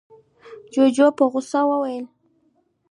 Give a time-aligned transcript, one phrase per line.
[0.73, 2.05] جُوجُو په غوسه وويل: